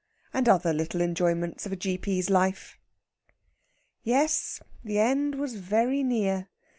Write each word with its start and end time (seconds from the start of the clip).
And 0.33 0.49
other 0.49 0.73
little 0.73 0.99
enjoyments 0.99 1.67
of 1.67 1.71
a 1.71 1.75
G.P.'s 1.75 2.31
life. 2.31 2.79
Yes, 4.01 4.59
the 4.83 4.97
end 4.97 5.35
was 5.35 5.53
very 5.57 6.01
near. 6.01 6.49